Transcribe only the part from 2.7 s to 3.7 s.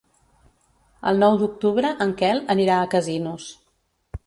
a Casinos.